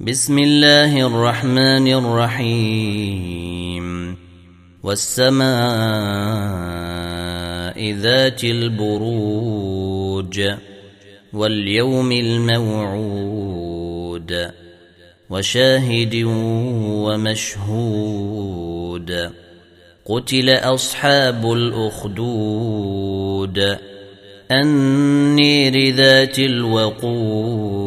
بسم 0.00 0.38
الله 0.38 1.06
الرحمن 1.06 1.88
الرحيم. 1.88 3.86
والسماء 4.82 5.52
ذات 7.92 8.44
البروج 8.44 10.40
واليوم 11.32 12.12
الموعود 12.12 13.30
وشاهد 15.30 16.22
ومشهود. 17.06 19.30
قتل 20.04 20.50
أصحاب 20.50 21.52
الأخدود 21.52 22.18
النير 24.52 25.94
ذات 25.94 26.38
الوقود. 26.38 27.86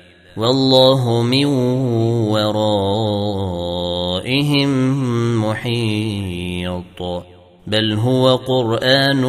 والله 0.37 1.21
من 1.21 1.45
ورائهم 2.31 2.71
محيط. 5.45 7.01
بل 7.67 7.93
هو 7.93 8.35
قرآن 8.35 9.21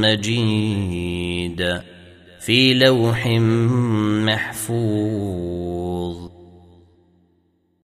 مجيد 0.00 1.80
في 2.40 2.74
لوح 2.74 3.26
محفوظ. 4.26 6.16